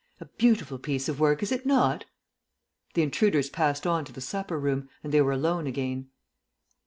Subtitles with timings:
[0.19, 2.05] A beautiful piece of work, is it not?"
[2.95, 6.09] The intruders passed on to the supper room, and they were alone again.